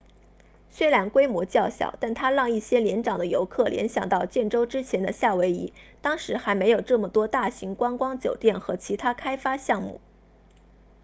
[0.71, 10.01] 虽然规模较小但它让一些年长的游客联想到建州之前的夏威夷当时还没有这么多大型观光酒店和其他开发项目